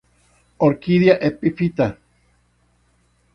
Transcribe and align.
Orquídea 0.67 1.17
epifita. 1.29 1.89